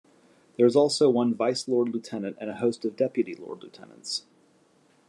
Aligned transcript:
There 0.57 0.65
is 0.65 0.75
also 0.75 1.11
one 1.11 1.35
Vice 1.35 1.67
Lord 1.67 1.89
Lieutenant 1.89 2.35
and 2.41 2.49
a 2.49 2.55
host 2.55 2.85
of 2.85 2.95
Deputy 2.95 3.35
Lord 3.35 3.61
Lieutenants. 3.61 4.25